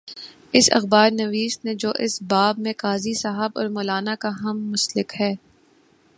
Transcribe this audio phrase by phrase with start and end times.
[0.53, 4.71] اس اخبار نویس نے جو اس باب میں قاضی صاحب اور مو لانا کا ہم
[4.71, 5.33] مسلک ہے۔